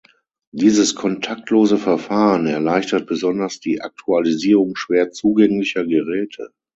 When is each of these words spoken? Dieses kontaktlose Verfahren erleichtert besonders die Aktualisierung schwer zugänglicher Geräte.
Dieses 0.51 0.95
kontaktlose 0.95 1.77
Verfahren 1.77 2.47
erleichtert 2.47 3.05
besonders 3.05 3.59
die 3.59 3.81
Aktualisierung 3.83 4.75
schwer 4.75 5.11
zugänglicher 5.11 5.85
Geräte. 5.85 6.51